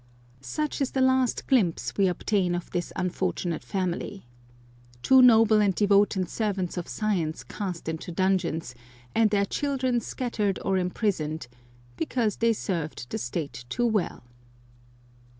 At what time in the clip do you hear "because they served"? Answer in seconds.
11.97-13.11